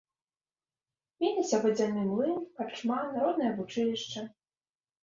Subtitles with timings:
[1.25, 4.31] Меліся вадзяны млын, карчма, народнае вучылішча.